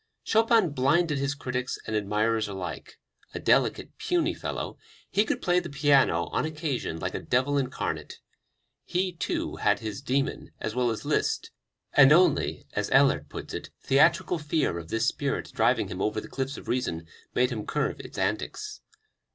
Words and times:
Chopin 0.23 0.71
blinded 0.71 1.19
his 1.19 1.35
critics 1.35 1.77
and 1.85 1.95
admirers 1.95 2.47
alike; 2.47 2.97
a 3.35 3.39
delicate, 3.39 3.95
puny 3.99 4.33
fellow, 4.33 4.79
he 5.11 5.23
could 5.23 5.43
play 5.43 5.59
the 5.59 5.69
piano 5.69 6.25
on 6.31 6.43
occasion 6.43 6.97
like 6.97 7.13
a 7.13 7.19
devil 7.21 7.55
incarnate. 7.55 8.17
He, 8.83 9.11
too, 9.13 9.57
had 9.57 9.77
his 9.77 10.01
demon 10.01 10.53
as 10.59 10.73
well 10.73 10.89
as 10.89 11.05
Liszt, 11.05 11.51
and 11.93 12.11
only, 12.11 12.65
as 12.73 12.89
Ehlert 12.89 13.29
puts 13.29 13.53
it, 13.53 13.69
"theoretical 13.83 14.39
fear" 14.39 14.79
of 14.79 14.89
this 14.89 15.05
spirit 15.05 15.51
driving 15.53 15.89
him 15.89 16.01
over 16.01 16.19
the 16.19 16.27
cliffs 16.27 16.57
of 16.57 16.67
reason 16.67 17.05
made 17.35 17.51
him 17.51 17.67
curb 17.67 17.99
its 17.99 18.17
antics. 18.17 18.81